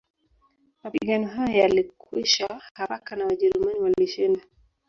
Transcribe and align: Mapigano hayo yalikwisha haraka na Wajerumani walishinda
Mapigano 0.83 1.27
hayo 1.27 1.57
yalikwisha 1.63 2.61
haraka 2.73 3.15
na 3.15 3.25
Wajerumani 3.25 3.79
walishinda 3.79 4.41